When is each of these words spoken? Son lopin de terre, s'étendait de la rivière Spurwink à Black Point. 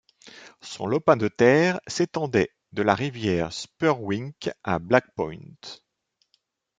Son 0.63 0.87
lopin 0.87 1.15
de 1.15 1.27
terre, 1.27 1.79
s'étendait 1.85 2.49
de 2.71 2.81
la 2.81 2.95
rivière 2.95 3.53
Spurwink 3.53 4.49
à 4.63 4.79
Black 4.79 5.05
Point. 5.15 5.37